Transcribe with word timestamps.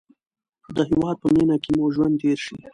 د 0.75 0.77
هېواد 0.89 1.15
په 1.23 1.27
مینه 1.35 1.55
کې 1.63 1.71
مو 1.77 1.85
ژوند 1.95 2.15
تېر 2.21 2.37
شي. 2.45 2.57